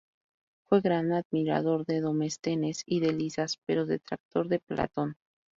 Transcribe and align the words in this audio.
Fue 0.67 0.81
gran 0.81 1.11
admirador 1.11 1.85
de 1.85 2.01
Demóstenes 2.01 2.81
y 2.87 3.01
de 3.01 3.13
Lisias, 3.13 3.59
pero 3.67 3.85
detractor 3.85 4.47
de 4.47 4.57
Platón. 4.57 5.15